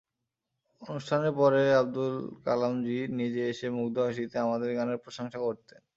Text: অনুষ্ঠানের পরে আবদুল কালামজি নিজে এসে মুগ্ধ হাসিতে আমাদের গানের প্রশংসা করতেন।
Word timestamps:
অনুষ্ঠানের 0.81 1.33
পরে 1.39 1.61
আবদুল 1.81 2.15
কালামজি 2.45 2.97
নিজে 3.19 3.41
এসে 3.51 3.67
মুগ্ধ 3.77 3.95
হাসিতে 4.07 4.35
আমাদের 4.39 4.69
গানের 4.77 4.99
প্রশংসা 5.05 5.39
করতেন। 5.47 5.81